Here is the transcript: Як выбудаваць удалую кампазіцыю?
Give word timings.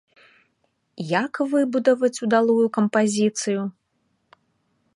Як 1.23 1.33
выбудаваць 1.51 2.19
удалую 2.27 2.65
кампазіцыю? 2.79 3.61